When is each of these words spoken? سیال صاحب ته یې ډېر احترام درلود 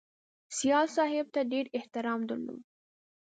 سیال 0.57 0.87
صاحب 0.95 1.25
ته 1.33 1.39
یې 1.41 1.49
ډېر 1.51 1.65
احترام 1.77 2.19
درلود 2.29 2.61